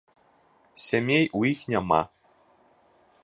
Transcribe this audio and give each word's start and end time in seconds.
Сямей 0.85 1.25
у 1.39 1.45
іх 1.51 1.59
няма. 1.73 2.01